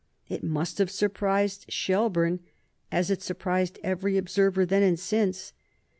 [0.27, 2.39] It must have surprised Shelburne,
[2.91, 5.53] as it surprised every observer then and since.